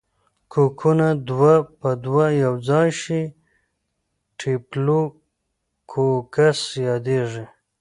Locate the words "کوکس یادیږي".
5.91-7.45